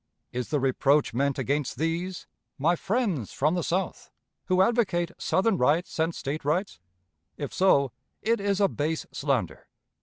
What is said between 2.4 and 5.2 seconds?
my friends from the South, who advocate